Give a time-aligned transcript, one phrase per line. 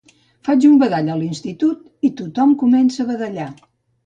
[0.47, 3.49] Faig un badall a l'institut i tothom comença a badallar